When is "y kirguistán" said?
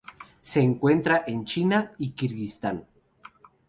1.99-2.85